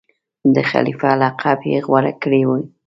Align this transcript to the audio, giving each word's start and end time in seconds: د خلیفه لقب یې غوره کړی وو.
د 0.55 0.57
خلیفه 0.69 1.11
لقب 1.21 1.59
یې 1.71 1.77
غوره 1.87 2.13
کړی 2.21 2.41
وو. 2.47 2.57